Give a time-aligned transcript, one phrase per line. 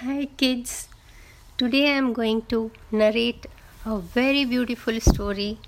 [0.00, 0.86] Hi kids.
[1.56, 3.46] Today I am going to narrate
[3.84, 5.58] a very beautiful story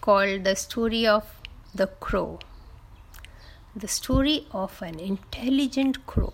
[0.00, 1.24] called The Story of
[1.74, 2.38] the Crow.
[3.74, 6.32] The story of an intelligent crow.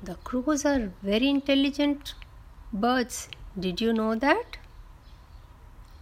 [0.00, 2.14] The crows are very intelligent
[2.72, 3.28] birds.
[3.58, 4.58] Did you know that?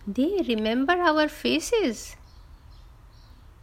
[0.07, 2.17] They remember our faces.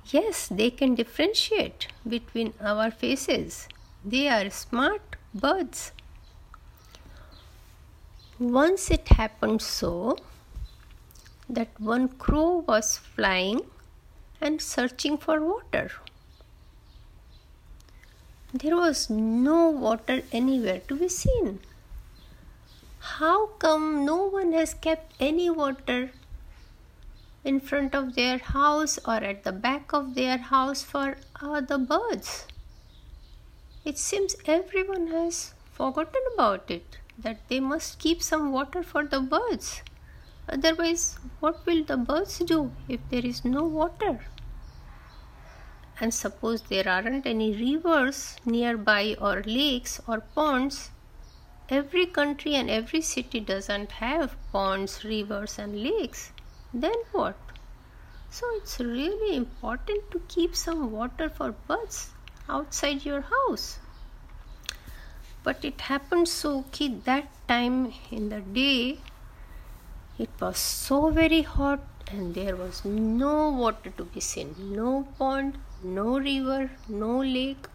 [0.07, 3.67] Yes, they can differentiate between our faces.
[4.03, 5.01] They are smart
[5.35, 5.91] birds.
[8.39, 10.15] Once it happened so
[11.49, 13.59] that one crow was flying
[14.39, 15.91] and searching for water.
[18.53, 21.59] There was no water anywhere to be seen.
[22.99, 26.11] How come no one has kept any water
[27.43, 32.47] in front of their house or at the back of their house for other birds?
[33.83, 39.19] It seems everyone has forgotten about it that they must keep some water for the
[39.19, 39.81] birds.
[40.47, 44.25] Otherwise, what will the birds do if there is no water?
[45.99, 50.91] And suppose there aren't any rivers nearby, or lakes, or ponds.
[51.69, 56.31] Every country and every city doesn't have ponds, rivers, and lakes.
[56.73, 57.35] Then what?
[58.31, 62.11] So it's really important to keep some water for birds
[62.47, 63.79] outside your house.
[65.43, 68.99] But it happened so that that time in the day
[70.17, 71.79] it was so very hot
[72.11, 77.67] and there was no water to be seen no pond, no river, no lake.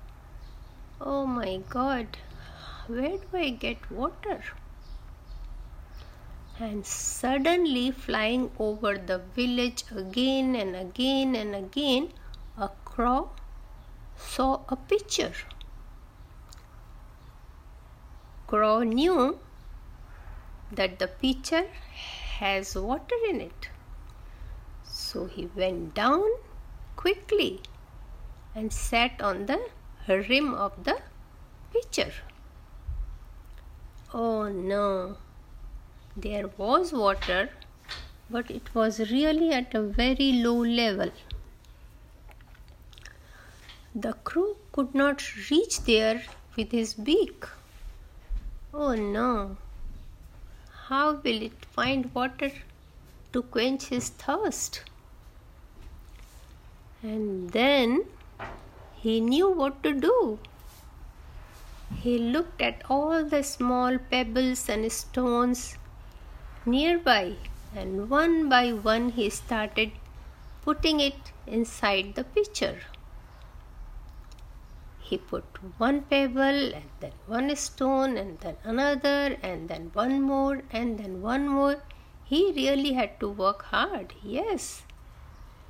[1.01, 2.19] Oh my god,
[2.87, 4.42] where do I get water?
[6.61, 12.12] And suddenly, flying over the village again and again and again,
[12.57, 13.31] a crow
[14.17, 15.33] saw a pitcher.
[18.55, 19.41] Crow knew
[20.71, 21.63] that the pitcher
[22.39, 23.69] has water in it.
[24.85, 26.29] So he went down
[26.95, 27.63] quickly
[28.55, 29.59] and sat on the
[30.07, 30.98] rim of the
[31.73, 32.13] pitcher.
[34.13, 35.17] Oh no,
[36.17, 37.51] there was water,
[38.31, 41.11] but it was really at a very low level.
[43.97, 46.23] The crow could not reach there
[46.57, 47.45] with his beak.
[48.77, 49.57] Oh no!
[50.86, 52.51] How will it find water
[53.33, 54.83] to quench his thirst?
[57.01, 58.07] And then
[58.96, 60.40] he knew what to do.
[62.01, 65.79] He looked at all the small pebbles and stones
[66.67, 67.36] nearby,
[67.77, 69.92] and one by one he started
[70.63, 72.80] putting it inside the pitcher.
[75.07, 75.45] He put
[75.77, 81.20] one pebble and then one stone and then another and then one more and then
[81.20, 81.83] one more.
[82.25, 84.83] He really had to work hard, yes.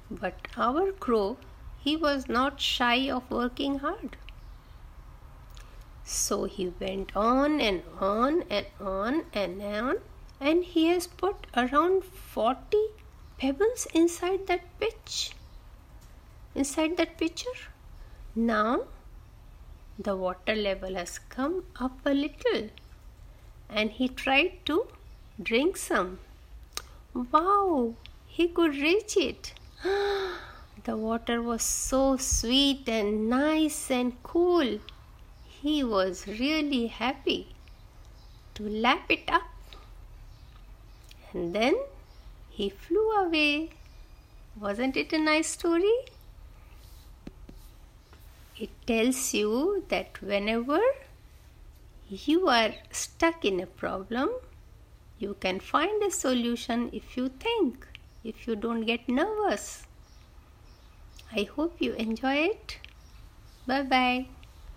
[0.09, 1.37] But our crow,
[1.81, 4.17] he was not shy of working hard.
[6.05, 9.97] So he went on and on and on and on,
[10.41, 12.79] and he has put around 40
[13.39, 15.33] pebbles inside that pitch.
[16.55, 17.57] Inside that pitcher.
[18.37, 18.85] Now
[19.99, 22.69] the water level has come up a little
[23.71, 24.87] and he tried to
[25.43, 26.19] drink some.
[27.15, 27.95] Wow,
[28.27, 29.55] he could reach it.
[30.85, 34.81] the water was so sweet and nice and cool.
[35.45, 37.55] He was really happy
[38.55, 39.43] to lap it up.
[41.33, 41.75] And then
[42.51, 43.71] he flew away.
[44.61, 45.95] Wasn't it a nice story?
[48.87, 50.81] Tells you that whenever
[52.09, 54.31] you are stuck in a problem,
[55.19, 57.87] you can find a solution if you think,
[58.23, 59.87] if you don't get nervous.
[61.33, 62.79] I hope you enjoy it.
[63.67, 64.34] Bye bye.